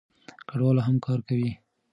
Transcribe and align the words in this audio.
کډوال 0.49 0.77
هم 0.87 0.95
کار 1.05 1.19
کوي. 1.27 1.51